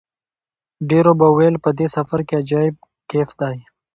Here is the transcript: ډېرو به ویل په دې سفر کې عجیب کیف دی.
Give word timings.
ډېرو 0.89 1.11
به 1.19 1.27
ویل 1.37 1.55
په 1.65 1.69
دې 1.79 1.87
سفر 1.95 2.19
کې 2.27 2.35
عجیب 2.41 2.73
کیف 3.09 3.29
دی. 3.41 3.57